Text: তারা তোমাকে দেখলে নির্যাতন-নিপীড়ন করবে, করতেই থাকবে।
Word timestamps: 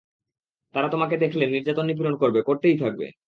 তারা 0.75 0.87
তোমাকে 0.89 1.15
দেখলে 1.17 1.43
নির্যাতন-নিপীড়ন 1.47 2.15
করবে, 2.17 2.39
করতেই 2.41 2.77
থাকবে। 2.77 3.05